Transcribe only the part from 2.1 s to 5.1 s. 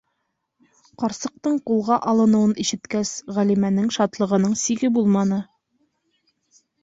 алыныуын ишеткәс, Ғәлимәнең шатлығының сиге